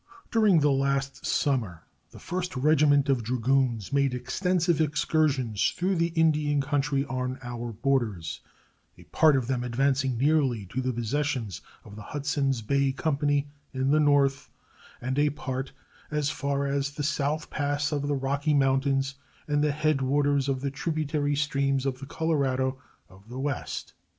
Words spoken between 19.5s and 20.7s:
the head waters of